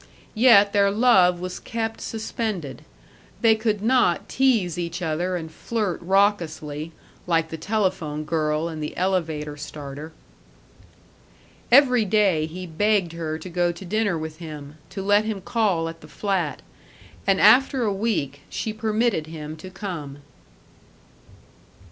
[0.33, 2.83] Yet their love was kept suspended.
[3.41, 6.91] They could not tease each other and flirt raucously,
[7.27, 10.11] like the telephone girl and the elevator starter.
[11.71, 15.87] Every day he begged her to go to dinner with him, to let him call
[15.87, 16.63] at the flat,
[17.27, 20.23] and after a week she permitted him to come.